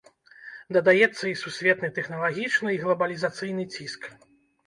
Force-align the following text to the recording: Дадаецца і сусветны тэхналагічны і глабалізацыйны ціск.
Дадаецца 0.75 1.23
і 1.31 1.33
сусветны 1.41 1.89
тэхналагічны 1.97 2.69
і 2.75 2.79
глабалізацыйны 2.85 3.63
ціск. 3.77 4.01